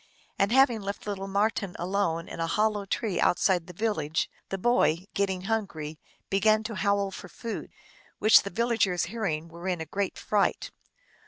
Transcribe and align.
And 0.39 0.51
having 0.51 0.81
left 0.81 1.05
lit 1.05 1.17
tle 1.17 1.27
Marten 1.27 1.75
alone 1.77 2.27
in 2.27 2.39
a 2.39 2.47
hollow 2.47 2.85
tree 2.87 3.19
outside 3.21 3.67
the 3.67 3.71
village, 3.73 4.31
the 4.49 4.57
boy, 4.57 5.05
getting 5.13 5.41
hungry, 5.41 5.99
began 6.27 6.63
to 6.63 6.73
howl 6.73 7.11
for 7.11 7.29
food; 7.29 7.69
which 8.17 8.41
the 8.41 8.49
villagers 8.49 9.03
hearing 9.13 9.47
were 9.47 9.67
in 9.67 9.79
a 9.79 9.85
great 9.85 10.17
fright. 10.17 10.71